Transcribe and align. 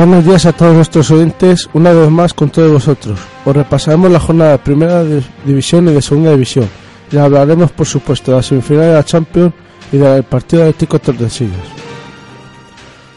Buenos 0.00 0.24
días 0.24 0.46
a 0.46 0.54
todos 0.54 0.74
nuestros 0.74 1.10
oyentes, 1.10 1.68
una 1.74 1.92
vez 1.92 2.08
más 2.08 2.32
con 2.32 2.48
todos 2.48 2.72
vosotros. 2.72 3.20
Os 3.44 3.54
repasaremos 3.54 4.10
la 4.10 4.18
jornada 4.18 4.52
de 4.52 4.58
primera 4.58 5.04
división 5.44 5.88
y 5.88 5.92
de 5.92 6.00
segunda 6.00 6.30
división. 6.30 6.66
Y 7.12 7.18
hablaremos, 7.18 7.70
por 7.72 7.86
supuesto, 7.86 8.30
de 8.30 8.38
la 8.38 8.42
semifinal 8.42 8.86
de 8.86 8.94
la 8.94 9.04
Champions 9.04 9.52
y 9.92 9.98
del 9.98 10.22
partido 10.22 10.62
Atlético 10.62 11.00
Tordesillas. 11.00 11.66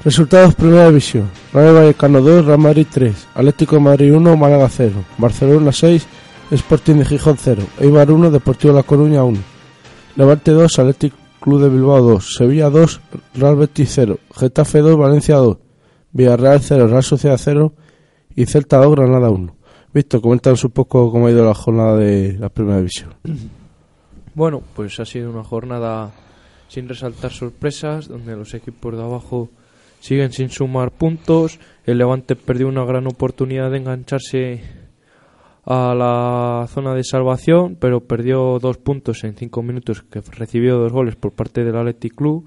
Resultados 0.04 0.56
Primera 0.56 0.90
División. 0.90 1.30
Real 1.54 1.74
Vallecano 1.74 2.20
2, 2.20 2.48
Real 2.48 2.60
Madrid 2.60 2.88
3, 2.92 3.28
Atlético 3.34 3.80
Madrid 3.80 4.14
1, 4.14 4.36
Málaga 4.36 4.68
0, 4.68 4.92
Barcelona 5.18 5.72
6, 5.72 6.06
Sporting 6.52 6.96
de 6.96 7.06
Gijón 7.06 7.38
0, 7.40 7.64
Eibar 7.80 8.12
1, 8.12 8.30
Deportivo 8.30 8.74
La 8.74 8.84
Coruña 8.84 9.24
1, 9.24 9.40
Levante 10.18 10.52
2, 10.52 10.80
Atlético 10.80 11.16
Club 11.40 11.62
de 11.62 11.70
Bilbao 11.70 12.02
2, 12.02 12.36
Sevilla 12.36 12.70
2, 12.70 13.00
Real 13.36 13.56
Betis 13.56 13.90
0, 13.94 14.20
Getafe 14.36 14.80
2, 14.80 14.98
Valencia 14.98 15.38
2, 15.38 15.58
Villarreal 16.14 16.62
0, 16.62 16.88
Real 16.88 17.04
Sociedad 17.04 17.38
0 17.38 17.74
y 18.36 18.46
Celta 18.46 18.78
2, 18.78 18.96
Granada 18.96 19.30
1. 19.30 19.56
Víctor, 19.94 20.22
coméntanos 20.22 20.64
un 20.64 20.72
poco 20.72 21.12
cómo 21.12 21.28
ha 21.28 21.32
ido 21.32 21.46
la 21.46 21.54
jornada 21.54 21.98
de 21.98 22.38
la 22.40 22.50
Primera 22.50 22.78
División. 22.78 23.14
Bueno, 24.36 24.64
pues 24.76 25.00
ha 25.00 25.06
sido 25.06 25.30
una 25.30 25.44
jornada 25.44 26.12
sin 26.68 26.90
resaltar 26.90 27.32
sorpresas, 27.32 28.08
donde 28.08 28.36
los 28.36 28.56
equipos 28.56 28.96
de 28.96 29.04
abajo 29.04 29.50
siguen 30.00 30.32
sin 30.32 30.50
sumar 30.50 30.90
puntos. 30.90 31.60
El 31.86 32.00
Levante 32.00 32.36
perdió 32.36 32.68
una 32.68 32.84
gran 32.84 33.06
oportunidad 33.06 33.70
de 33.70 33.78
engancharse 33.78 34.64
a 35.66 35.94
la 35.94 36.68
zona 36.68 36.96
de 36.96 37.04
salvación, 37.04 37.78
pero 37.80 38.02
perdió 38.02 38.58
dos 38.60 38.78
puntos 38.78 39.24
en 39.24 39.36
cinco 39.36 39.62
minutos, 39.62 40.02
que 40.02 40.22
recibió 40.22 40.78
dos 40.78 40.92
goles 40.92 41.16
por 41.16 41.32
parte 41.32 41.64
del 41.64 41.78
Athletic 41.78 42.16
Club. 42.16 42.46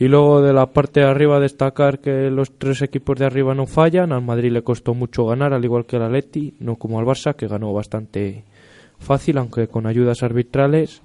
Y 0.00 0.08
luego 0.08 0.40
de 0.40 0.54
la 0.54 0.64
parte 0.64 1.00
de 1.00 1.06
arriba 1.06 1.38
destacar 1.38 1.98
que 1.98 2.30
los 2.30 2.52
tres 2.56 2.80
equipos 2.80 3.18
de 3.18 3.26
arriba 3.26 3.54
no 3.54 3.66
fallan. 3.66 4.12
Al 4.12 4.22
Madrid 4.22 4.50
le 4.50 4.62
costó 4.62 4.94
mucho 4.94 5.26
ganar, 5.26 5.52
al 5.52 5.62
igual 5.62 5.84
que 5.84 5.96
al 5.96 6.04
Atleti, 6.04 6.54
no 6.58 6.76
como 6.76 6.98
al 6.98 7.04
Barça, 7.04 7.36
que 7.36 7.46
ganó 7.46 7.70
bastante 7.74 8.44
fácil, 8.98 9.36
aunque 9.36 9.68
con 9.68 9.86
ayudas 9.86 10.22
arbitrales. 10.22 11.02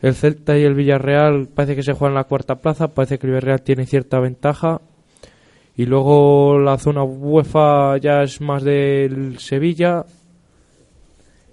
El 0.00 0.14
Celta 0.14 0.56
y 0.56 0.62
el 0.62 0.74
Villarreal 0.74 1.48
parece 1.52 1.74
que 1.74 1.82
se 1.82 1.92
juegan 1.92 2.14
la 2.14 2.22
cuarta 2.22 2.54
plaza, 2.60 2.94
parece 2.94 3.18
que 3.18 3.26
el 3.26 3.32
Villarreal 3.32 3.62
tiene 3.62 3.84
cierta 3.84 4.20
ventaja. 4.20 4.80
Y 5.74 5.86
luego 5.86 6.56
la 6.60 6.78
zona 6.78 7.02
UEFA 7.02 7.96
ya 7.98 8.22
es 8.22 8.40
más 8.40 8.62
del 8.62 9.40
Sevilla. 9.40 10.04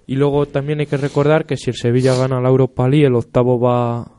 Y 0.06 0.14
luego 0.14 0.46
también 0.46 0.78
hay 0.78 0.86
que 0.86 0.96
recordar 0.96 1.44
que 1.44 1.56
si 1.56 1.70
el 1.70 1.76
Sevilla 1.76 2.14
gana 2.14 2.40
la 2.40 2.50
Europa 2.50 2.88
League, 2.88 3.06
el 3.06 3.16
octavo 3.16 3.58
va, 3.58 4.12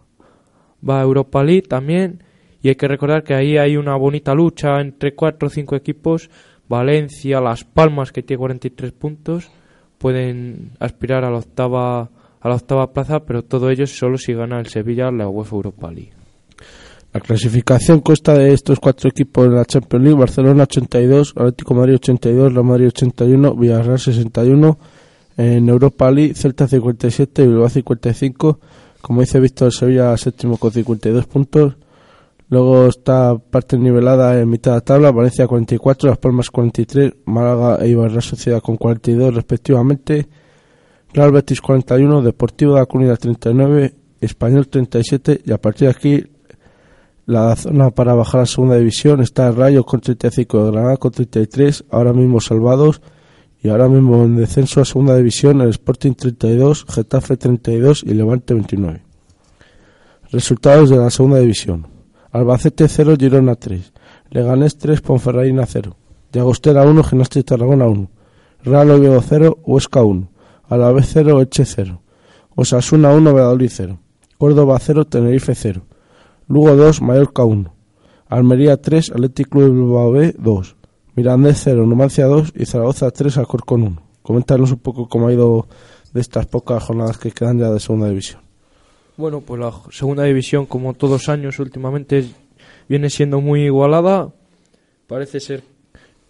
va 0.85 1.00
a 1.00 1.03
Europa 1.03 1.41
League 1.41 1.69
también. 1.69 2.22
Y 2.64 2.69
hay 2.69 2.75
que 2.75 2.88
recordar 2.88 3.23
que 3.23 3.36
ahí 3.36 3.58
hay 3.58 3.75
una 3.75 3.97
bonita 3.97 4.33
lucha 4.33 4.80
entre 4.80 5.14
cuatro 5.14 5.47
o 5.47 5.52
cinco 5.52 5.75
equipos. 5.75 6.30
Valencia, 6.69 7.42
Las 7.42 7.66
Palmas, 7.66 8.14
que 8.14 8.23
tiene 8.23 8.39
43 8.39 8.94
puntos, 8.94 9.52
pueden 9.97 10.72
aspirar 10.80 11.25
a 11.25 11.30
la 11.30 11.39
octava, 11.39 12.09
a 12.39 12.50
la 12.50 12.56
octava 12.56 12.94
plaza, 12.94 13.19
pero 13.25 13.44
todo 13.44 13.69
ello 13.69 13.86
solo 13.86 14.17
si 14.17 14.34
gana 14.34 14.61
el 14.61 14.67
Sevilla 14.67 15.11
la 15.11 15.28
UEFA 15.28 15.58
Europa 15.58 15.91
League. 15.91 16.14
La 17.11 17.19
clasificación 17.19 18.00
consta 18.00 18.34
de 18.34 18.53
estos 18.53 18.80
cuatro 18.80 19.09
equipos 19.09 19.45
en 19.45 19.56
la 19.56 19.66
Champions 19.66 20.06
League: 20.06 20.19
Barcelona 20.19 20.64
82, 20.64 21.34
Atlético 21.36 21.73
Madrid 21.73 21.95
82, 21.95 22.53
Real 22.53 22.66
Madrid 22.66 22.88
81, 22.88 23.56
Villarreal 23.56 24.00
61. 24.00 24.80
En 25.35 25.68
Europa 25.68 26.09
League, 26.09 26.34
Celta 26.34 26.66
57 26.66 27.44
y 27.44 27.47
Bilbao 27.47 27.68
55. 27.68 28.59
Como 29.01 29.19
dice 29.19 29.41
Víctor, 29.41 29.74
Sevilla 29.74 30.16
séptimo 30.16 30.57
con 30.57 30.72
52 30.72 31.25
puntos. 31.25 31.75
Luego 32.53 32.86
está 32.86 33.36
parte 33.36 33.80
nivelada 33.80 34.40
en 34.40 34.47
mitad 34.47 34.74
de 34.74 34.78
la 34.78 34.81
tabla, 34.81 35.12
Valencia 35.12 35.47
44, 35.47 36.08
Las 36.08 36.19
Palmas 36.19 36.52
43, 36.52 37.12
Málaga 37.25 37.84
e 37.84 37.88
Ibarra 37.88 38.22
Sociedad 38.22 38.62
con 38.62 38.78
42 38.78 39.34
respectivamente, 39.34 40.28
Real 41.13 41.31
Betis 41.31 41.62
41, 41.62 42.22
Deportivo 42.22 42.75
de 42.75 42.81
la 42.81 42.86
Comunidad 42.86 43.18
39, 43.18 43.96
Español 44.22 44.68
37 44.68 45.42
y 45.44 45.52
a 45.52 45.58
partir 45.58 45.88
de 45.88 45.96
aquí 45.96 46.24
la 47.25 47.56
zona 47.56 47.90
para 47.90 48.13
bajar 48.13 48.42
a 48.42 48.46
segunda 48.46 48.75
división 48.78 49.22
está 49.22 49.50
Rayo 49.50 49.84
con 49.84 50.02
35, 50.02 50.72
Granada 50.72 50.97
con 50.97 51.12
33, 51.12 51.86
ahora 51.90 52.13
mismo 52.13 52.40
salvados 52.40 53.02
y 53.63 53.69
ahora 53.69 53.90
mismo 53.90 54.25
en 54.25 54.36
descenso 54.36 54.80
a 54.80 54.86
segunda 54.86 55.18
división 55.18 55.59
el 55.62 55.69
Sporting 55.69 56.13
32, 56.13 56.86
Getafe 56.88 57.36
32 57.36 58.03
y 58.03 58.13
Levante 58.13 58.53
29. 58.53 59.02
Resultados 60.30 60.92
de 60.92 60.97
la 60.97 61.09
segunda 61.09 61.40
división. 61.40 61.93
Albacete 62.33 62.88
0, 62.88 63.16
Girona 63.16 63.53
3. 63.53 63.94
Leganés 64.31 64.79
3, 64.79 65.01
Ponferradina 65.01 65.67
0. 65.67 65.95
Llagostera 66.31 66.83
1, 66.83 67.03
Gimnástica 67.03 67.45
Tarragona 67.45 67.85
1. 67.85 68.09
Real 68.63 68.89
Oviedo 68.89 69.21
0, 69.21 69.59
Huesca 69.63 70.01
1. 70.01 70.31
Alavés 70.67 71.11
0, 71.13 71.41
Eche 71.41 71.63
0. 71.63 72.01
Osasuna 72.55 73.13
1, 73.13 73.33
Valladolid 73.33 73.69
0. 73.71 73.99
Córdoba 74.39 74.79
0, 74.79 75.05
Tenerife 75.05 75.53
0. 75.53 75.83
Lugo 76.47 76.75
2, 76.75 77.03
Mallorca 77.03 77.44
1. 77.44 77.71
Almería 78.29 78.81
3, 78.81 79.11
Atlético 79.11 79.51
Club 79.51 79.71
Bilbao 79.71 80.11
B 80.11 80.35
2. 80.35 80.75
Mirandés 81.15 81.61
0, 81.63 81.85
Numancia 81.85 82.25
2 82.25 82.53
y 82.55 82.65
Zaragoza 82.65 83.11
3, 83.11 83.38
Alcorcón 83.38 83.83
1. 83.83 84.01
Coméntanos 84.23 84.71
un 84.71 84.79
poco 84.79 85.07
cómo 85.07 85.27
ha 85.27 85.33
ido 85.33 85.67
de 86.11 86.21
estas 86.21 86.47
pocas 86.47 86.81
jornadas 86.81 87.19
que 87.19 87.31
quedan 87.31 87.59
ya 87.59 87.69
de 87.69 87.79
segunda 87.79 88.09
división. 88.09 88.43
Bueno, 89.16 89.41
pues 89.41 89.59
la 89.59 89.72
segunda 89.91 90.24
división, 90.24 90.66
como 90.66 90.96
todos 90.96 91.13
los 91.13 91.29
años 91.29 91.59
últimamente, 91.59 92.25
viene 92.90 93.09
siendo 93.09 93.41
muy 93.41 93.66
igualada. 93.66 94.31
Parece 95.07 95.40
ser 95.40 95.63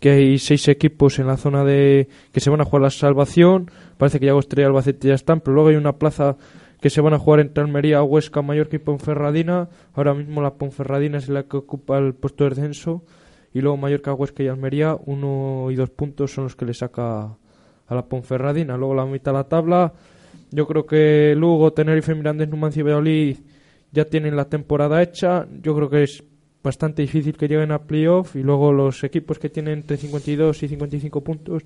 que 0.02 0.12
hay 0.12 0.38
seis 0.38 0.68
equipos 0.68 1.18
en 1.20 1.28
la 1.28 1.38
zona 1.38 1.64
de 1.64 2.10
que 2.34 2.42
se 2.42 2.50
van 2.50 2.60
a 2.60 2.66
jugar 2.66 2.82
la 2.82 2.90
salvación. 2.90 3.72
Parece 3.98 4.20
que 4.20 4.26
ya 4.26 4.34
Austria 4.34 4.64
y 4.64 4.66
Albacete 4.66 5.08
ya 5.08 5.14
están, 5.14 5.40
pero 5.40 5.54
luego 5.54 5.70
hay 5.70 5.78
una 5.78 5.94
plaza 5.94 6.36
que 6.82 6.90
se 6.90 7.00
van 7.00 7.14
a 7.14 7.20
jugar 7.20 7.40
entre 7.40 7.64
Almería, 7.64 8.04
Huesca, 8.04 8.42
Mallorca 8.42 8.76
y 8.76 8.80
Ponferradina. 8.80 9.70
Ahora 9.94 10.14
mismo 10.14 10.42
la 10.42 10.56
Ponferradina 10.56 11.20
es 11.20 11.30
la 11.30 11.44
que 11.44 11.56
ocupa 11.56 11.98
el 11.98 12.14
puesto 12.14 12.44
de 12.44 12.50
descenso. 12.50 13.06
Y 13.54 13.62
luego 13.62 13.78
Mallorca, 13.78 14.14
Huesca 14.14 14.44
y 14.44 14.50
Almería, 14.50 14.98
uno 15.06 15.72
y 15.72 15.76
dos 15.76 15.90
puntos 15.90 16.34
son 16.34 16.44
los 16.44 16.58
que 16.58 16.66
le 16.66 16.74
saca 16.74 17.38
a 17.88 17.96
la 17.96 18.06
Ponferradina. 18.06 18.76
Luego 18.76 18.96
la 18.96 19.06
mitad 19.06 19.32
de 19.32 19.38
la 19.38 19.44
tabla 19.46 19.94
yo 20.54 20.68
creo 20.68 20.86
que 20.86 21.34
Lugo, 21.36 21.74
Tenerife, 21.74 22.14
Mirandés, 22.14 22.48
Numancia 22.48 22.82
y 22.82 22.84
Valladolid 22.84 23.38
ya 23.92 24.06
tienen 24.06 24.36
la 24.36 24.46
temporada 24.46 25.02
hecha. 25.02 25.48
Yo 25.64 25.76
creo 25.76 25.90
que 25.90 26.04
es 26.04 26.24
bastante 26.64 27.02
difícil 27.02 27.36
que 27.36 27.48
lleguen 27.48 27.72
a 27.72 27.82
playoff 27.82 28.36
y 28.36 28.44
luego 28.44 28.72
los 28.72 29.04
equipos 29.04 29.40
que 29.40 29.50
tienen 29.50 29.80
entre 29.80 29.98
52 29.98 30.62
y 30.62 30.68
55 30.68 31.22
puntos, 31.24 31.64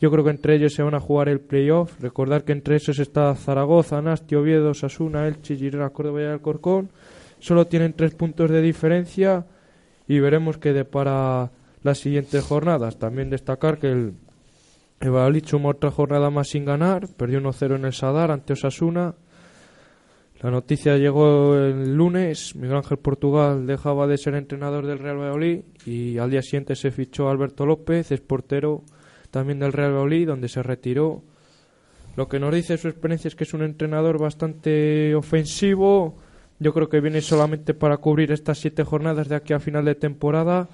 yo 0.00 0.10
creo 0.10 0.24
que 0.24 0.30
entre 0.30 0.56
ellos 0.56 0.74
se 0.74 0.82
van 0.82 0.94
a 0.94 1.00
jugar 1.00 1.28
el 1.28 1.40
playoff. 1.40 2.00
Recordar 2.00 2.42
que 2.42 2.50
entre 2.50 2.76
esos 2.76 2.98
está 2.98 3.32
Zaragoza, 3.36 4.02
Nasti, 4.02 4.34
Oviedo, 4.34 4.74
Sasuna, 4.74 5.28
Elche, 5.28 5.54
Girona, 5.54 5.90
Córdoba 5.90 6.22
y 6.22 6.24
Alcorcón. 6.24 6.90
Solo 7.38 7.68
tienen 7.68 7.92
tres 7.92 8.14
puntos 8.16 8.50
de 8.50 8.60
diferencia 8.60 9.46
y 10.08 10.18
veremos 10.18 10.58
qué 10.58 10.72
depara 10.72 11.52
las 11.84 11.98
siguientes 11.98 12.42
jornadas. 12.42 12.98
También 12.98 13.30
destacar 13.30 13.78
que 13.78 13.92
el 13.92 14.14
el 15.00 15.10
Valladolid 15.10 15.44
sumó 15.44 15.70
otra 15.70 15.90
jornada 15.90 16.30
más 16.30 16.48
sin 16.48 16.64
ganar, 16.64 17.08
perdió 17.16 17.40
1-0 17.40 17.76
en 17.76 17.84
el 17.84 17.92
Sadar 17.92 18.30
ante 18.30 18.54
Osasuna. 18.54 19.14
La 20.40 20.50
noticia 20.50 20.96
llegó 20.96 21.54
el 21.54 21.94
lunes, 21.94 22.54
Miguel 22.56 22.76
Ángel 22.76 22.98
Portugal 22.98 23.66
dejaba 23.66 24.06
de 24.06 24.18
ser 24.18 24.34
entrenador 24.34 24.86
del 24.86 24.98
Real 24.98 25.18
Valladolid 25.18 25.60
y 25.86 26.18
al 26.18 26.30
día 26.30 26.42
siguiente 26.42 26.76
se 26.76 26.90
fichó 26.90 27.28
Alberto 27.28 27.64
López, 27.64 28.12
es 28.12 28.20
portero 28.20 28.82
también 29.30 29.58
del 29.58 29.72
Real 29.72 29.92
Valladolid, 29.92 30.28
donde 30.28 30.48
se 30.48 30.62
retiró. 30.62 31.22
Lo 32.16 32.28
que 32.28 32.40
nos 32.40 32.54
dice 32.54 32.78
su 32.78 32.88
experiencia 32.88 33.28
es 33.28 33.34
que 33.34 33.44
es 33.44 33.54
un 33.54 33.62
entrenador 33.62 34.18
bastante 34.18 35.14
ofensivo. 35.14 36.16
Yo 36.58 36.72
creo 36.72 36.88
que 36.88 37.00
viene 37.00 37.20
solamente 37.20 37.74
para 37.74 37.98
cubrir 37.98 38.32
estas 38.32 38.58
siete 38.58 38.84
jornadas 38.84 39.28
de 39.28 39.36
aquí 39.36 39.52
a 39.52 39.60
final 39.60 39.84
de 39.84 39.94
temporada 39.94 40.68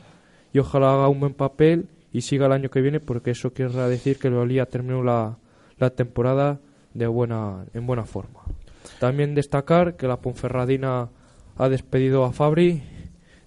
y 0.53 0.61
ojalá 0.61 0.95
haga 0.95 1.09
un 1.09 1.19
buen 1.19 1.35
papel 1.35 1.89
y 2.13 2.21
siga 2.21 2.47
el 2.47 2.53
año 2.53 2.71
que 2.71 2.81
viene 2.81 3.01
porque 3.01 3.31
eso 3.31 3.53
quiere 3.53 3.73
decir 3.89 4.19
que 4.19 4.29
el 4.29 4.35
Valía 4.35 4.67
terminó 4.67 5.03
la, 5.03 5.39
la 5.79 5.91
temporada 5.91 6.61
de 6.95 7.07
buena, 7.07 7.65
en 7.73 7.87
buena 7.87 8.05
forma. 8.05 8.41
También 9.01 9.35
destacar 9.35 9.97
que 9.97 10.07
la 10.07 10.21
Ponferradina 10.21 11.09
ha 11.57 11.69
despedido 11.69 12.25
a 12.25 12.33
Fabri 12.33 12.83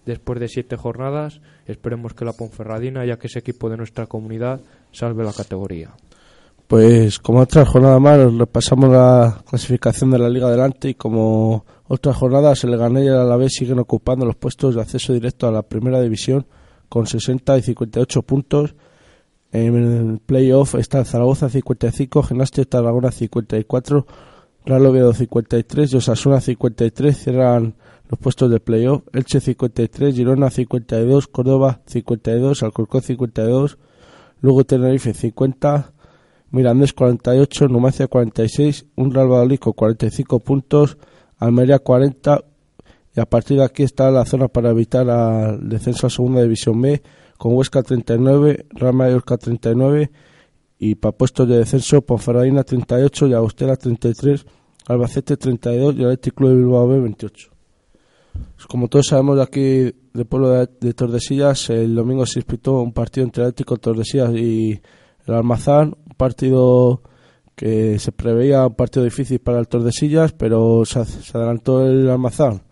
después 0.05 0.39
de 0.39 0.47
siete 0.47 0.77
jornadas. 0.77 1.41
Esperemos 1.65 2.13
que 2.13 2.25
la 2.25 2.33
Ponferradina, 2.33 3.05
ya 3.05 3.17
que 3.17 3.27
es 3.27 3.35
equipo 3.35 3.69
de 3.69 3.77
nuestra 3.77 4.07
comunidad, 4.07 4.61
salve 4.91 5.23
la 5.23 5.33
categoría. 5.33 5.91
Pues 6.67 7.19
como 7.19 7.41
otra 7.41 7.63
jornada 7.65 7.99
más, 7.99 8.33
repasamos 8.33 8.89
la 8.89 9.43
clasificación 9.47 10.09
de 10.09 10.17
la 10.17 10.29
Liga 10.29 10.47
adelante 10.47 10.89
y 10.89 10.95
como 10.95 11.63
otra 11.87 12.13
jornada, 12.13 12.55
se 12.55 12.67
le 12.67 12.77
gané 12.77 13.03
y 13.03 13.07
el 13.07 13.15
Alavés 13.15 13.53
siguen 13.53 13.77
ocupando 13.77 14.25
los 14.25 14.35
puestos 14.35 14.73
de 14.73 14.81
acceso 14.81 15.13
directo 15.13 15.47
a 15.47 15.51
la 15.51 15.61
primera 15.61 16.01
división 16.01 16.47
con 16.89 17.07
60 17.07 17.57
y 17.57 17.61
58 17.61 18.21
puntos. 18.21 18.75
En 19.51 19.75
el 19.75 20.19
playoff 20.19 20.75
está 20.75 21.05
Zaragoza 21.05 21.49
55, 21.49 22.23
Gimnasia 22.23 22.65
Tarragona 22.65 23.11
54, 23.11 24.05
Real 24.65 24.85
Oviedo 24.85 25.13
53 25.13 25.93
y 25.93 25.97
Osasuna 25.97 26.41
53. 26.41 27.17
Cierran 27.17 27.75
los 28.09 28.19
puestos 28.19 28.51
de 28.51 28.59
playoff. 28.59 29.03
Elche 29.13 29.39
53, 29.39 30.15
Girona 30.15 30.49
52, 30.49 31.27
Córdoba 31.27 31.81
52, 31.85 32.63
Alcorcón 32.63 33.01
52, 33.01 33.77
luego 34.41 34.63
Tenerife 34.65 35.13
50, 35.13 35.93
Mirandés 36.51 36.93
48, 36.93 37.67
Numancia 37.67 38.07
46, 38.07 38.87
un 38.95 39.13
Real 39.13 39.27
Valladolid 39.27 39.59
con 39.59 39.73
45 39.73 40.39
puntos, 40.39 40.97
Almería 41.37 41.79
40 41.79 42.43
y 43.15 43.19
a 43.21 43.25
partir 43.25 43.57
de 43.57 43.63
aquí 43.63 43.83
está 43.83 44.11
la 44.11 44.25
zona 44.25 44.49
para 44.49 44.71
evitar 44.71 45.07
el 45.07 45.69
descenso 45.69 46.07
a 46.07 46.09
Segunda 46.09 46.41
División 46.41 46.81
B 46.81 47.01
con 47.37 47.55
Huesca 47.55 47.81
39, 47.81 48.67
Real 48.71 48.93
Mallorca 48.93 49.37
39 49.37 50.11
y 50.79 50.95
para 50.95 51.13
puestos 51.13 51.47
de 51.47 51.59
descenso 51.59 52.01
Ponferradina 52.01 52.63
38 52.63 53.27
y 53.27 53.33
Agustera 53.33 53.77
33, 53.77 54.45
Albacete 54.87 55.37
32 55.37 55.95
y 55.95 56.03
Atlético 56.03 56.35
Club 56.35 56.49
de 56.49 56.55
Bilbao 56.57 56.87
B 56.87 56.99
28. 56.99 57.49
Pues 58.33 58.67
como 58.67 58.89
todos 58.89 59.07
sabemos 59.07 59.37
de 59.37 59.43
aquí 59.43 59.95
del 60.13 60.25
pueblo 60.25 60.49
de, 60.49 60.93
Tordesillas, 60.93 61.69
el 61.69 61.95
domingo 61.95 62.25
se 62.25 62.39
disputó 62.39 62.81
un 62.81 62.91
partido 62.91 63.25
entre 63.25 63.43
Atlético 63.43 63.77
Tordesillas 63.77 64.33
y 64.35 64.81
el 65.25 65.33
Almazán, 65.33 65.95
un 66.05 66.15
partido 66.17 67.01
que 67.55 67.97
se 67.97 68.11
preveía 68.11 68.67
un 68.67 68.75
partido 68.75 69.05
difícil 69.05 69.39
para 69.39 69.59
el 69.59 69.69
Tordesillas, 69.69 70.33
pero 70.33 70.83
se, 70.83 70.99
adelantó 71.33 71.85
el 71.85 72.09
Almazán 72.09 72.64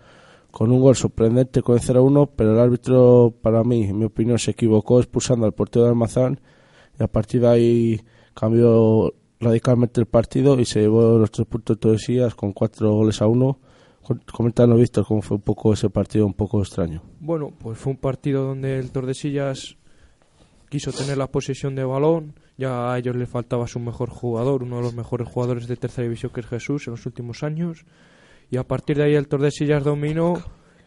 con 0.53 0.71
un 0.71 0.81
gol 0.81 0.95
sorprendente 0.95 1.63
con 1.63 1.75
el 1.75 1.81
0-1, 1.81 2.29
pero 2.35 2.53
el 2.53 2.59
árbitro, 2.59 3.33
para 3.41 3.63
mí, 3.63 3.85
en 3.85 3.97
mi 3.97 4.05
opinión, 4.05 4.38
se 4.38 4.51
equivocó 4.51 5.00
expulsando 5.00 5.47
al 5.47 5.53
portero 5.53 5.85
de 5.85 5.89
Almazán 5.89 6.39
y 7.00 7.01
a 7.01 7.07
partir 7.07 7.41
de 7.41 7.47
ahí 7.47 8.01
cambió 8.35 9.15
radicalmente 9.39 10.00
el 10.00 10.05
partido 10.05 10.59
y 10.59 10.65
se 10.65 10.81
llevó 10.81 11.17
los 11.17 11.31
tres 11.31 11.47
puntos 11.47 11.77
de 11.77 11.81
Tordesillas 11.81 12.35
con 12.35 12.53
cuatro 12.53 12.94
goles 12.94 13.19
a 13.23 13.25
uno. 13.25 13.57
Coméntanos, 14.31 14.77
Víctor, 14.77 15.07
cómo 15.07 15.23
fue 15.23 15.38
un 15.38 15.41
poco 15.41 15.73
ese 15.73 15.89
partido 15.89 16.27
un 16.27 16.35
poco 16.35 16.61
extraño. 16.61 17.01
Bueno, 17.19 17.51
pues 17.57 17.79
fue 17.79 17.94
un 17.94 17.97
partido 17.97 18.44
donde 18.44 18.77
el 18.77 18.91
Tordesillas 18.91 19.75
quiso 20.69 20.91
tener 20.91 21.17
la 21.17 21.31
posesión 21.31 21.73
de 21.73 21.83
balón, 21.83 22.35
ya 22.59 22.94
a 22.94 23.00
ellos 23.00 23.15
les 23.15 23.27
faltaba 23.27 23.65
su 23.65 23.79
mejor 23.79 24.11
jugador, 24.11 24.61
uno 24.61 24.75
de 24.75 24.83
los 24.83 24.94
mejores 24.94 25.27
jugadores 25.27 25.67
de 25.67 25.77
tercera 25.77 26.03
división 26.03 26.31
que 26.31 26.41
es 26.41 26.45
Jesús 26.45 26.85
en 26.85 26.91
los 26.91 27.07
últimos 27.07 27.41
años, 27.41 27.85
y 28.53 28.57
a 28.57 28.67
partir 28.67 28.97
de 28.97 29.05
ahí 29.05 29.15
el 29.15 29.27
Tordesillas 29.27 29.83
dominó, 29.83 30.35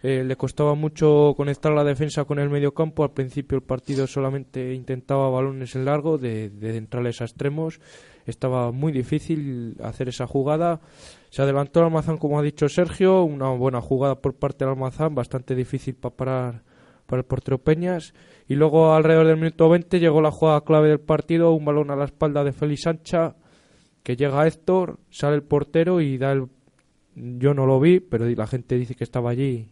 eh, 0.04 0.22
le 0.24 0.36
costaba 0.36 0.76
mucho 0.76 1.34
conectar 1.36 1.72
la 1.72 1.82
defensa 1.82 2.24
con 2.24 2.38
el 2.38 2.48
medio 2.48 2.72
campo, 2.74 3.02
al 3.02 3.10
principio 3.10 3.56
el 3.56 3.64
partido 3.64 4.06
solamente 4.06 4.72
intentaba 4.72 5.28
balones 5.30 5.74
en 5.74 5.84
largo, 5.84 6.16
de, 6.16 6.48
de 6.48 6.72
centrales 6.74 7.20
a 7.20 7.24
extremos, 7.24 7.80
estaba 8.24 8.70
muy 8.70 8.92
difícil 8.92 9.74
hacer 9.82 10.08
esa 10.08 10.28
jugada. 10.28 10.80
Se 11.30 11.42
adelantó 11.42 11.80
el 11.80 11.86
Almazán, 11.86 12.18
como 12.18 12.38
ha 12.38 12.42
dicho 12.42 12.68
Sergio, 12.68 13.24
una 13.24 13.50
buena 13.50 13.80
jugada 13.80 14.20
por 14.20 14.34
parte 14.34 14.64
del 14.64 14.74
Almazán, 14.74 15.16
bastante 15.16 15.56
difícil 15.56 15.96
para 15.96 16.14
parar 16.14 16.62
para 17.06 17.18
el 17.18 17.26
portero 17.26 17.58
Peñas. 17.58 18.14
Y 18.46 18.54
luego, 18.54 18.94
alrededor 18.94 19.26
del 19.26 19.38
minuto 19.38 19.68
20, 19.68 19.98
llegó 19.98 20.20
la 20.20 20.30
jugada 20.30 20.60
clave 20.60 20.88
del 20.88 21.00
partido, 21.00 21.50
un 21.50 21.64
balón 21.64 21.90
a 21.90 21.96
la 21.96 22.04
espalda 22.04 22.44
de 22.44 22.52
Félix 22.52 22.82
Sancha, 22.82 23.34
que 24.04 24.14
llega 24.14 24.40
a 24.40 24.46
Héctor, 24.46 25.00
sale 25.10 25.34
el 25.34 25.42
portero 25.42 26.00
y 26.00 26.16
da 26.16 26.30
el... 26.30 26.46
Yo 27.16 27.54
no 27.54 27.66
lo 27.66 27.80
vi, 27.80 27.98
pero 27.98 28.28
la 28.28 28.46
gente 28.46 28.76
dice 28.76 28.94
que 28.94 29.04
estaba 29.04 29.30
allí 29.30 29.68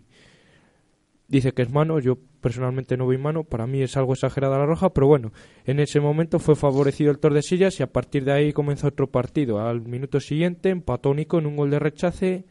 dice 1.28 1.52
que 1.52 1.62
es 1.62 1.70
mano, 1.70 1.98
yo 1.98 2.18
personalmente 2.40 2.96
no 2.96 3.06
vi 3.08 3.18
mano, 3.18 3.44
para 3.44 3.66
mí 3.66 3.82
es 3.82 3.96
algo 3.96 4.12
exagerada 4.12 4.58
la 4.58 4.66
roja, 4.66 4.92
pero 4.92 5.06
bueno, 5.06 5.32
en 5.64 5.80
ese 5.80 6.00
momento 6.00 6.38
fue 6.38 6.54
favorecido 6.54 7.10
el 7.10 7.18
Tordesillas 7.18 7.80
y 7.80 7.82
a 7.82 7.92
partir 7.92 8.24
de 8.24 8.32
ahí 8.32 8.52
comenzó 8.52 8.88
otro 8.88 9.10
partido. 9.10 9.60
Al 9.60 9.80
minuto 9.82 10.20
siguiente 10.20 10.70
empató 10.70 11.12
en 11.12 11.46
un 11.46 11.56
gol 11.56 11.70
de 11.70 11.78
rechace 11.78 12.44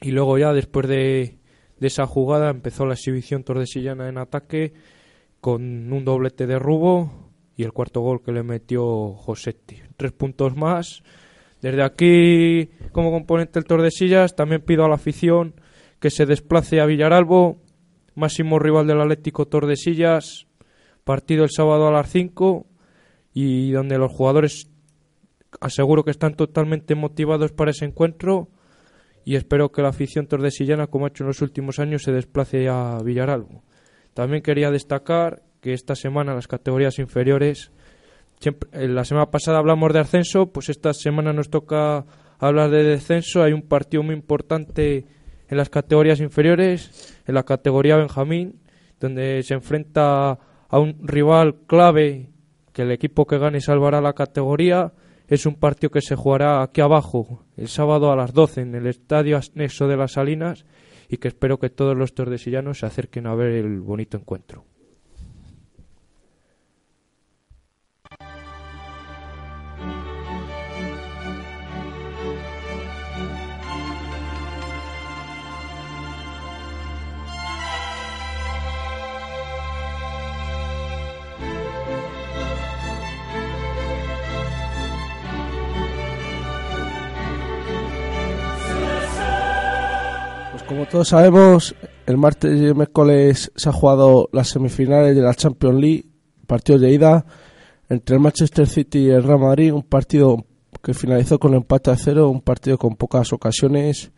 y 0.00 0.10
luego 0.10 0.38
ya 0.38 0.52
después 0.52 0.88
de, 0.88 1.38
de 1.78 1.86
esa 1.86 2.06
jugada 2.06 2.50
empezó 2.50 2.86
la 2.86 2.94
exhibición 2.94 3.44
tordesillana 3.44 4.08
en 4.08 4.18
ataque 4.18 4.72
con 5.40 5.92
un 5.92 6.04
doblete 6.04 6.46
de 6.46 6.58
Rubo 6.58 7.30
y 7.56 7.64
el 7.64 7.72
cuarto 7.72 8.00
gol 8.00 8.22
que 8.22 8.32
le 8.32 8.42
metió 8.42 9.12
Josetti. 9.12 9.76
Tres 9.96 10.12
puntos 10.12 10.56
más. 10.56 11.02
Desde 11.64 11.82
aquí, 11.82 12.68
como 12.92 13.10
componente 13.10 13.54
del 13.54 13.64
Tordesillas, 13.64 14.36
también 14.36 14.60
pido 14.60 14.84
a 14.84 14.88
la 14.90 14.96
afición 14.96 15.54
que 15.98 16.10
se 16.10 16.26
desplace 16.26 16.78
a 16.78 16.84
Villaralbo, 16.84 17.56
máximo 18.14 18.58
rival 18.58 18.86
del 18.86 19.00
Atlético 19.00 19.46
Tordesillas, 19.46 20.46
partido 21.04 21.42
el 21.42 21.48
sábado 21.50 21.88
a 21.88 21.90
las 21.90 22.10
5 22.10 22.66
y 23.32 23.70
donde 23.70 23.96
los 23.96 24.12
jugadores 24.12 24.68
aseguro 25.58 26.04
que 26.04 26.10
están 26.10 26.34
totalmente 26.34 26.94
motivados 26.96 27.52
para 27.52 27.70
ese 27.70 27.86
encuentro 27.86 28.50
y 29.24 29.36
espero 29.36 29.72
que 29.72 29.80
la 29.80 29.88
afición 29.88 30.26
tordesillana, 30.26 30.88
como 30.88 31.06
ha 31.06 31.08
hecho 31.08 31.24
en 31.24 31.28
los 31.28 31.40
últimos 31.40 31.78
años, 31.78 32.02
se 32.02 32.12
desplace 32.12 32.68
a 32.68 32.98
Villaralbo. 33.02 33.64
También 34.12 34.42
quería 34.42 34.70
destacar 34.70 35.42
que 35.62 35.72
esta 35.72 35.94
semana 35.94 36.34
las 36.34 36.46
categorías 36.46 36.98
inferiores, 36.98 37.72
la 38.72 39.04
semana 39.04 39.30
pasada 39.30 39.58
hablamos 39.58 39.92
de 39.92 40.00
ascenso, 40.00 40.52
pues 40.52 40.68
esta 40.68 40.92
semana 40.92 41.32
nos 41.32 41.48
toca 41.48 42.04
hablar 42.38 42.70
de 42.70 42.82
descenso. 42.82 43.42
Hay 43.42 43.52
un 43.52 43.62
partido 43.62 44.02
muy 44.02 44.14
importante 44.14 45.06
en 45.48 45.56
las 45.56 45.70
categorías 45.70 46.20
inferiores, 46.20 47.22
en 47.26 47.34
la 47.34 47.44
categoría 47.44 47.96
Benjamín, 47.96 48.60
donde 49.00 49.42
se 49.42 49.54
enfrenta 49.54 50.38
a 50.68 50.78
un 50.78 50.96
rival 51.06 51.56
clave 51.66 52.30
que 52.72 52.82
el 52.82 52.90
equipo 52.90 53.26
que 53.26 53.38
gane 53.38 53.60
salvará 53.60 54.00
la 54.00 54.12
categoría. 54.12 54.92
Es 55.26 55.46
un 55.46 55.54
partido 55.54 55.90
que 55.90 56.02
se 56.02 56.16
jugará 56.16 56.62
aquí 56.62 56.80
abajo 56.82 57.44
el 57.56 57.68
sábado 57.68 58.12
a 58.12 58.16
las 58.16 58.34
12 58.34 58.60
en 58.60 58.74
el 58.74 58.86
estadio 58.86 59.38
anexo 59.38 59.88
de 59.88 59.96
las 59.96 60.12
Salinas 60.12 60.66
y 61.08 61.16
que 61.16 61.28
espero 61.28 61.58
que 61.58 61.70
todos 61.70 61.96
los 61.96 62.14
tordesillanos 62.14 62.80
se 62.80 62.86
acerquen 62.86 63.26
a 63.26 63.34
ver 63.34 63.52
el 63.52 63.80
bonito 63.80 64.18
encuentro. 64.18 64.64
Todos 90.94 91.08
sabemos, 91.08 91.74
el 92.06 92.16
martes 92.18 92.56
y 92.56 92.66
el 92.66 92.76
miércoles 92.76 93.50
se 93.56 93.68
ha 93.68 93.72
jugado 93.72 94.28
las 94.32 94.46
semifinales 94.46 95.16
de 95.16 95.22
la 95.22 95.34
Champions 95.34 95.80
League, 95.80 96.04
partido 96.46 96.78
de 96.78 96.92
ida 96.92 97.26
entre 97.88 98.14
el 98.14 98.22
Manchester 98.22 98.68
City 98.68 99.00
y 99.00 99.10
el 99.10 99.24
Real 99.24 99.40
Madrid, 99.40 99.74
un 99.74 99.82
partido 99.82 100.46
que 100.80 100.94
finalizó 100.94 101.40
con 101.40 101.52
empate 101.54 101.90
a 101.90 101.96
cero, 101.96 102.28
un 102.28 102.42
partido 102.42 102.78
con 102.78 102.94
pocas 102.94 103.32
ocasiones. 103.32 104.12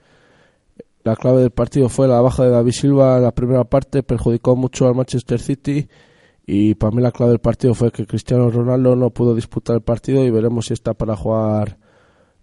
La 1.02 1.16
clave 1.16 1.40
del 1.40 1.50
partido 1.50 1.88
fue 1.88 2.08
la 2.08 2.20
baja 2.20 2.44
de 2.44 2.50
David 2.50 2.72
Silva 2.72 3.16
en 3.16 3.22
la 3.22 3.32
primera 3.32 3.64
parte, 3.64 4.02
perjudicó 4.02 4.54
mucho 4.54 4.86
al 4.86 4.94
Manchester 4.94 5.40
City 5.40 5.88
y 6.44 6.74
para 6.74 6.94
mí 6.94 7.00
la 7.00 7.10
clave 7.10 7.30
del 7.30 7.40
partido 7.40 7.72
fue 7.72 7.90
que 7.90 8.06
Cristiano 8.06 8.50
Ronaldo 8.50 8.94
no 8.96 9.08
pudo 9.08 9.34
disputar 9.34 9.76
el 9.76 9.82
partido 9.82 10.26
y 10.26 10.30
veremos 10.30 10.66
si 10.66 10.74
está 10.74 10.92
para 10.92 11.16
jugar 11.16 11.78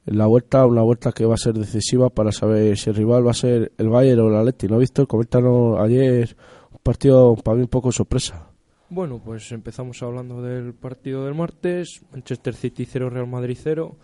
la 0.05 0.25
vuelta, 0.25 0.65
una 0.65 0.81
vuelta 0.81 1.11
que 1.11 1.25
va 1.25 1.35
a 1.35 1.37
ser 1.37 1.53
decisiva 1.53 2.09
para 2.09 2.31
saber 2.31 2.77
si 2.77 2.89
el 2.89 2.95
rival 2.95 3.25
va 3.25 3.31
a 3.31 3.35
ser 3.35 3.71
el 3.77 3.89
Bayern 3.89 4.21
o 4.21 4.27
el 4.27 4.35
Atleti, 4.35 4.67
¿no, 4.67 4.77
Víctor? 4.77 5.07
Coméntanos 5.07 5.79
ayer 5.79 6.35
un 6.71 6.79
partido 6.83 7.35
para 7.35 7.55
mí 7.55 7.61
un 7.61 7.69
poco 7.69 7.91
sorpresa. 7.91 8.49
Bueno, 8.89 9.21
pues 9.23 9.51
empezamos 9.51 10.03
hablando 10.03 10.41
del 10.41 10.73
partido 10.73 11.25
del 11.25 11.35
martes, 11.35 12.01
Manchester 12.11 12.53
City 12.53 12.85
0, 12.85 13.09
Real 13.09 13.27
Madrid 13.27 13.57
0. 13.59 13.95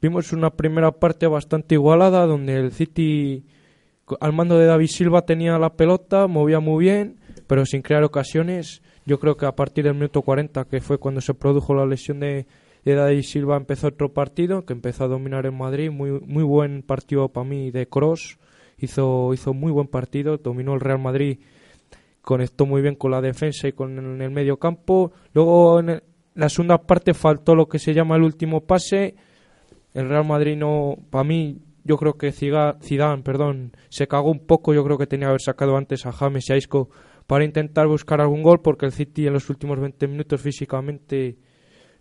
Vimos 0.00 0.32
una 0.32 0.50
primera 0.50 0.90
parte 0.90 1.26
bastante 1.26 1.76
igualada 1.76 2.26
donde 2.26 2.56
el 2.56 2.72
City 2.72 3.44
al 4.20 4.32
mando 4.32 4.58
de 4.58 4.66
David 4.66 4.88
Silva 4.88 5.22
tenía 5.22 5.58
la 5.58 5.74
pelota, 5.74 6.26
movía 6.26 6.60
muy 6.60 6.84
bien, 6.84 7.20
pero 7.46 7.64
sin 7.66 7.82
crear 7.82 8.02
ocasiones. 8.02 8.82
Yo 9.06 9.18
creo 9.18 9.36
que 9.36 9.46
a 9.46 9.54
partir 9.54 9.84
del 9.84 9.94
minuto 9.94 10.22
40, 10.22 10.64
que 10.64 10.80
fue 10.80 10.98
cuando 10.98 11.20
se 11.20 11.34
produjo 11.34 11.74
la 11.74 11.86
lesión 11.86 12.20
de 12.20 12.46
de 12.84 12.94
David 12.94 13.22
Silva 13.22 13.56
empezó 13.56 13.88
otro 13.88 14.12
partido 14.12 14.64
que 14.64 14.72
empezó 14.72 15.04
a 15.04 15.08
dominar 15.08 15.46
en 15.46 15.56
Madrid, 15.56 15.90
muy, 15.90 16.10
muy 16.20 16.42
buen 16.42 16.82
partido 16.82 17.28
para 17.28 17.48
mí 17.48 17.70
de 17.70 17.86
Cross, 17.86 18.38
hizo, 18.78 19.32
hizo 19.34 19.54
muy 19.54 19.70
buen 19.70 19.86
partido, 19.86 20.38
dominó 20.38 20.74
el 20.74 20.80
Real 20.80 20.98
Madrid, 20.98 21.38
conectó 22.22 22.66
muy 22.66 22.82
bien 22.82 22.94
con 22.94 23.10
la 23.10 23.20
defensa 23.20 23.68
y 23.68 23.72
con 23.72 24.20
el 24.20 24.30
medio 24.30 24.58
campo. 24.58 25.12
Luego 25.32 25.80
en 25.80 26.02
la 26.34 26.48
segunda 26.48 26.78
parte 26.78 27.14
faltó 27.14 27.54
lo 27.54 27.68
que 27.68 27.78
se 27.78 27.94
llama 27.94 28.16
el 28.16 28.22
último 28.22 28.62
pase. 28.62 29.14
El 29.94 30.08
Real 30.08 30.26
Madrid 30.26 30.56
no, 30.56 30.96
para 31.10 31.24
mí, 31.24 31.58
yo 31.84 31.96
creo 31.96 32.14
que 32.14 32.32
Zidane, 32.32 33.22
perdón, 33.22 33.72
se 33.88 34.08
cagó 34.08 34.30
un 34.30 34.46
poco. 34.46 34.72
Yo 34.72 34.84
creo 34.84 34.98
que 34.98 35.06
tenía 35.06 35.26
que 35.26 35.30
haber 35.30 35.42
sacado 35.42 35.76
antes 35.76 36.06
a 36.06 36.12
James 36.12 36.48
y 36.48 36.52
a 36.52 36.58
para 37.26 37.44
intentar 37.44 37.86
buscar 37.86 38.20
algún 38.20 38.42
gol, 38.42 38.60
porque 38.62 38.86
el 38.86 38.92
City 38.92 39.26
en 39.26 39.32
los 39.34 39.48
últimos 39.48 39.78
20 39.78 40.08
minutos 40.08 40.40
físicamente 40.40 41.36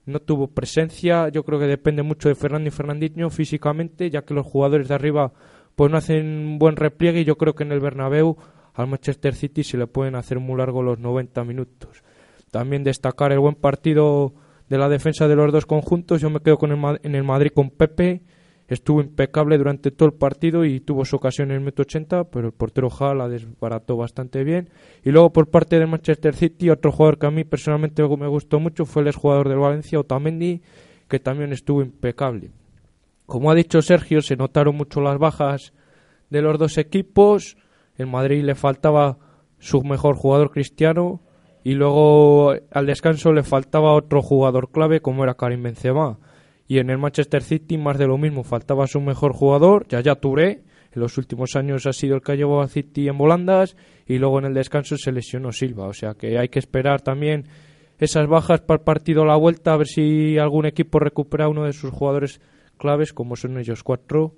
no 0.05 0.19
tuvo 0.19 0.47
presencia. 0.47 1.29
Yo 1.29 1.43
creo 1.43 1.59
que 1.59 1.67
depende 1.67 2.03
mucho 2.03 2.29
de 2.29 2.35
Fernando 2.35 2.67
y 2.67 2.71
Fernandinho 2.71 3.29
físicamente, 3.29 4.09
ya 4.09 4.23
que 4.23 4.33
los 4.33 4.45
jugadores 4.45 4.87
de 4.87 4.95
arriba 4.95 5.33
pues 5.75 5.91
no 5.91 5.97
hacen 5.97 6.25
un 6.25 6.59
buen 6.59 6.75
repliegue 6.75 7.21
y 7.21 7.25
yo 7.25 7.37
creo 7.37 7.55
que 7.55 7.63
en 7.63 7.71
el 7.71 7.79
Bernabéu 7.79 8.37
al 8.73 8.87
Manchester 8.87 9.35
City 9.35 9.63
se 9.63 9.77
le 9.77 9.87
pueden 9.87 10.15
hacer 10.15 10.39
muy 10.39 10.57
largo 10.57 10.83
los 10.83 10.99
90 10.99 11.43
minutos. 11.43 12.03
También 12.51 12.83
destacar 12.83 13.31
el 13.31 13.39
buen 13.39 13.55
partido 13.55 14.33
de 14.69 14.77
la 14.77 14.89
defensa 14.89 15.27
de 15.27 15.35
los 15.35 15.51
dos 15.51 15.65
conjuntos. 15.65 16.21
Yo 16.21 16.29
me 16.29 16.41
quedo 16.41 16.57
con 16.57 16.71
el, 16.71 16.99
en 17.03 17.15
el 17.15 17.23
Madrid 17.23 17.51
con 17.53 17.69
Pepe. 17.69 18.21
Estuvo 18.71 19.01
impecable 19.01 19.57
durante 19.57 19.91
todo 19.91 20.07
el 20.07 20.15
partido 20.15 20.63
y 20.63 20.79
tuvo 20.79 21.03
su 21.03 21.17
ocasión 21.17 21.51
en 21.51 21.57
el 21.57 21.61
metro 21.61 21.81
80, 21.81 22.23
pero 22.29 22.47
el 22.47 22.53
portero 22.53 22.87
Hall 22.87 23.17
la 23.17 23.27
desbarató 23.27 23.97
bastante 23.97 24.45
bien. 24.45 24.69
Y 25.03 25.11
luego 25.11 25.33
por 25.33 25.49
parte 25.49 25.77
del 25.77 25.89
Manchester 25.89 26.33
City, 26.33 26.69
otro 26.69 26.93
jugador 26.93 27.19
que 27.19 27.25
a 27.25 27.31
mí 27.31 27.43
personalmente 27.43 28.01
me 28.01 28.29
gustó 28.29 28.61
mucho 28.61 28.85
fue 28.85 29.01
el 29.01 29.09
exjugador 29.09 29.49
del 29.49 29.59
Valencia, 29.59 29.99
Otamendi, 29.99 30.61
que 31.09 31.19
también 31.19 31.51
estuvo 31.51 31.81
impecable. 31.81 32.51
Como 33.25 33.51
ha 33.51 33.55
dicho 33.55 33.81
Sergio, 33.81 34.21
se 34.21 34.37
notaron 34.37 34.77
mucho 34.77 35.01
las 35.01 35.17
bajas 35.17 35.73
de 36.29 36.41
los 36.41 36.57
dos 36.57 36.77
equipos. 36.77 37.57
En 37.97 38.09
Madrid 38.09 38.41
le 38.41 38.55
faltaba 38.55 39.17
su 39.59 39.81
mejor 39.83 40.15
jugador 40.15 40.49
cristiano 40.49 41.19
y 41.61 41.73
luego 41.73 42.53
al 42.71 42.85
descanso 42.85 43.33
le 43.33 43.43
faltaba 43.43 43.95
otro 43.95 44.21
jugador 44.21 44.71
clave 44.71 45.01
como 45.01 45.25
era 45.25 45.33
Karim 45.33 45.61
Benzema. 45.61 46.19
Y 46.71 46.79
en 46.79 46.89
el 46.89 46.99
Manchester 46.99 47.43
City 47.43 47.77
más 47.77 47.97
de 47.97 48.07
lo 48.07 48.17
mismo, 48.17 48.45
faltaba 48.45 48.87
su 48.87 49.01
mejor 49.01 49.33
jugador, 49.33 49.85
Yaya 49.89 50.15
Touré, 50.15 50.63
en 50.93 51.01
los 51.01 51.17
últimos 51.17 51.57
años 51.57 51.85
ha 51.85 51.91
sido 51.91 52.15
el 52.15 52.21
que 52.21 52.31
ha 52.31 52.35
llevado 52.35 52.61
a 52.61 52.69
City 52.69 53.09
en 53.09 53.17
volandas 53.17 53.75
y 54.07 54.19
luego 54.19 54.39
en 54.39 54.45
el 54.45 54.53
descanso 54.53 54.95
se 54.95 55.11
lesionó 55.11 55.51
Silva, 55.51 55.87
o 55.87 55.91
sea 55.91 56.13
que 56.13 56.39
hay 56.39 56.47
que 56.47 56.59
esperar 56.59 57.01
también 57.01 57.43
esas 57.99 58.25
bajas 58.25 58.61
para 58.61 58.77
el 58.77 58.85
partido 58.85 59.23
a 59.23 59.25
la 59.25 59.35
vuelta 59.35 59.73
a 59.73 59.77
ver 59.79 59.87
si 59.87 60.37
algún 60.37 60.65
equipo 60.65 60.99
recupera 60.99 61.49
uno 61.49 61.65
de 61.65 61.73
sus 61.73 61.91
jugadores 61.91 62.39
claves 62.77 63.11
como 63.11 63.35
son 63.35 63.57
ellos 63.57 63.83
cuatro 63.83 64.37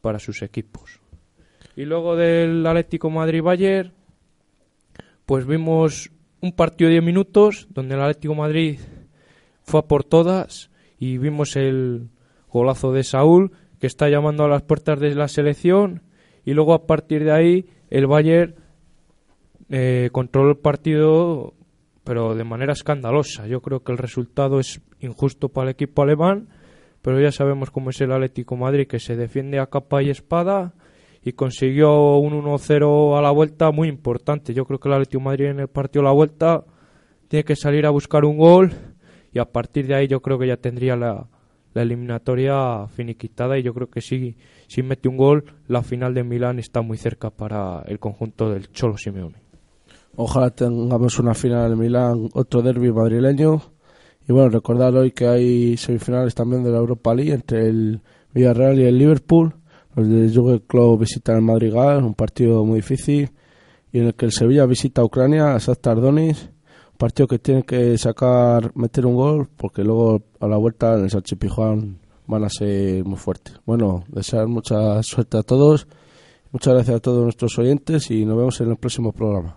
para 0.00 0.18
sus 0.18 0.42
equipos. 0.42 0.98
Y 1.76 1.84
luego 1.84 2.16
del 2.16 2.66
Atlético 2.66 3.08
Madrid-Bayern, 3.08 3.92
pues 5.26 5.46
vimos 5.46 6.10
un 6.40 6.50
partido 6.56 6.88
de 6.88 6.94
10 6.94 7.04
minutos 7.04 7.68
donde 7.70 7.94
el 7.94 8.00
Atlético 8.00 8.34
Madrid 8.34 8.80
fue 9.62 9.78
a 9.78 9.84
por 9.84 10.02
todas 10.02 10.71
y 11.02 11.18
vimos 11.18 11.56
el 11.56 12.10
golazo 12.48 12.92
de 12.92 13.02
Saúl 13.02 13.50
que 13.80 13.88
está 13.88 14.08
llamando 14.08 14.44
a 14.44 14.48
las 14.48 14.62
puertas 14.62 15.00
de 15.00 15.12
la 15.16 15.26
selección 15.26 16.02
y 16.44 16.52
luego 16.52 16.74
a 16.74 16.86
partir 16.86 17.24
de 17.24 17.32
ahí 17.32 17.66
el 17.90 18.06
Bayern 18.06 18.54
eh, 19.68 20.10
controló 20.12 20.50
el 20.50 20.58
partido 20.58 21.54
pero 22.04 22.36
de 22.36 22.44
manera 22.44 22.72
escandalosa. 22.72 23.48
Yo 23.48 23.60
creo 23.60 23.82
que 23.82 23.90
el 23.90 23.98
resultado 23.98 24.60
es 24.60 24.80
injusto 25.00 25.48
para 25.48 25.70
el 25.70 25.72
equipo 25.72 26.02
alemán, 26.02 26.50
pero 27.02 27.20
ya 27.20 27.32
sabemos 27.32 27.72
cómo 27.72 27.90
es 27.90 28.00
el 28.00 28.12
Atlético 28.12 28.54
Madrid 28.56 28.86
que 28.86 29.00
se 29.00 29.16
defiende 29.16 29.58
a 29.58 29.66
capa 29.66 30.04
y 30.04 30.10
espada 30.10 30.72
y 31.24 31.32
consiguió 31.32 32.16
un 32.18 32.44
1-0 32.44 33.18
a 33.18 33.22
la 33.22 33.32
vuelta 33.32 33.72
muy 33.72 33.88
importante. 33.88 34.54
Yo 34.54 34.66
creo 34.66 34.78
que 34.78 34.88
el 34.88 34.94
Atlético 34.94 35.20
Madrid 35.20 35.46
en 35.46 35.58
el 35.58 35.68
partido 35.68 36.02
a 36.02 36.10
la 36.10 36.12
vuelta 36.12 36.64
tiene 37.26 37.42
que 37.42 37.56
salir 37.56 37.86
a 37.86 37.90
buscar 37.90 38.24
un 38.24 38.38
gol 38.38 38.91
y 39.32 39.38
a 39.38 39.46
partir 39.46 39.86
de 39.86 39.94
ahí 39.94 40.08
yo 40.08 40.20
creo 40.20 40.38
que 40.38 40.46
ya 40.46 40.56
tendría 40.56 40.96
la, 40.96 41.26
eliminatoria 41.74 42.86
finiquitada 42.88 43.58
y 43.58 43.62
yo 43.62 43.72
creo 43.72 43.88
que 43.88 44.02
si, 44.02 44.36
si 44.68 44.82
mete 44.82 45.08
un 45.08 45.16
gol 45.16 45.44
la 45.68 45.82
final 45.82 46.12
de 46.12 46.22
Milán 46.22 46.58
está 46.58 46.82
muy 46.82 46.98
cerca 46.98 47.30
para 47.30 47.82
el 47.86 47.98
conjunto 47.98 48.50
del 48.50 48.70
Cholo 48.72 48.98
Simeone. 48.98 49.42
Ojalá 50.14 50.50
tengamos 50.50 51.18
una 51.18 51.32
final 51.32 51.72
en 51.72 51.78
Milán, 51.78 52.28
otro 52.34 52.60
derby 52.60 52.92
madrileño. 52.92 53.62
Y 54.28 54.32
bueno, 54.32 54.50
recordar 54.50 54.94
hoy 54.94 55.12
que 55.12 55.26
hay 55.26 55.76
semifinales 55.78 56.34
también 56.34 56.62
de 56.62 56.70
la 56.70 56.78
Europa 56.78 57.14
League 57.14 57.32
entre 57.32 57.66
el 57.66 58.00
Villarreal 58.34 58.78
y 58.78 58.84
el 58.84 58.98
Liverpool. 58.98 59.54
Los 59.96 60.08
de 60.08 60.28
Jürgen 60.28 60.62
Klopp 60.66 61.00
visitan 61.00 61.36
el 61.36 61.42
Madrigal, 61.42 62.04
un 62.04 62.14
partido 62.14 62.64
muy 62.64 62.76
difícil. 62.76 63.30
Y 63.90 64.00
en 64.00 64.06
el 64.06 64.14
que 64.14 64.26
el 64.26 64.32
Sevilla 64.32 64.66
visita 64.66 65.00
a 65.00 65.04
Ucrania, 65.04 65.54
a 65.54 65.58
Shakhtar. 65.58 65.98
Un 67.02 67.08
partido 67.08 67.26
que 67.26 67.40
tiene 67.40 67.64
que 67.64 67.98
sacar, 67.98 68.70
meter 68.76 69.06
un 69.06 69.16
gol, 69.16 69.48
porque 69.56 69.82
luego 69.82 70.22
a 70.38 70.46
la 70.46 70.56
vuelta 70.56 70.94
en 70.94 71.02
el 71.02 71.10
Salchipijuán 71.10 71.98
van 72.28 72.44
a 72.44 72.48
ser 72.48 73.04
muy 73.04 73.16
fuertes. 73.16 73.56
Bueno, 73.66 74.04
desear 74.06 74.46
mucha 74.46 75.02
suerte 75.02 75.36
a 75.36 75.42
todos. 75.42 75.88
Muchas 76.52 76.74
gracias 76.74 76.96
a 76.98 77.00
todos 77.00 77.24
nuestros 77.24 77.58
oyentes 77.58 78.08
y 78.12 78.24
nos 78.24 78.36
vemos 78.36 78.60
en 78.60 78.70
el 78.70 78.76
próximo 78.76 79.10
programa. 79.10 79.56